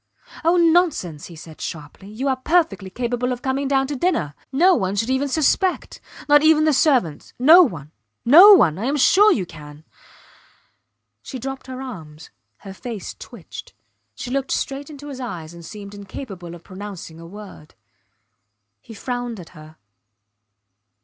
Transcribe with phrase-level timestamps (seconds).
[0.43, 1.27] Oh, nonsense!
[1.27, 2.09] he said, sharply.
[2.09, 4.33] You are perfectly capable of coming down to dinner.
[4.51, 7.35] No one should even suspect; not even the servants.
[7.37, 7.91] No one!
[8.25, 8.79] No one!...
[8.79, 9.83] I am sure you can.
[11.21, 12.31] She dropped her arms;
[12.65, 13.75] her face twitched.
[14.15, 17.75] She looked straight into his eyes and seemed incapable of pronouncing a word.
[18.81, 19.75] He frowned at her.